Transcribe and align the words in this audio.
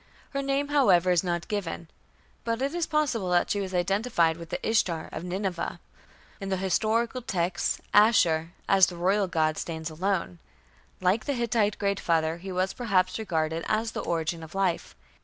Her 0.31 0.41
name, 0.41 0.69
however, 0.69 1.11
is 1.11 1.23
not 1.23 1.47
given, 1.47 1.87
but 2.43 2.59
it 2.59 2.73
is 2.73 2.87
possible 2.87 3.29
that 3.29 3.51
she 3.51 3.61
was 3.61 3.75
identified 3.75 4.35
with 4.35 4.49
the 4.49 4.59
Ishtar 4.67 5.09
of 5.11 5.23
Nineveh. 5.23 5.79
In 6.39 6.49
the 6.49 6.57
historical 6.57 7.21
texts 7.21 7.79
Ashur, 7.93 8.51
as 8.67 8.87
the 8.87 8.97
royal 8.97 9.27
god, 9.27 9.59
stands 9.59 9.91
alone. 9.91 10.39
Like 11.01 11.25
the 11.25 11.33
Hittite 11.33 11.77
Great 11.77 11.99
Father, 11.99 12.37
he 12.37 12.51
was 12.51 12.73
perhaps 12.73 13.19
regarded 13.19 13.63
as 13.67 13.91
the 13.91 14.01
origin 14.01 14.41
of 14.41 14.55
life. 14.55 14.95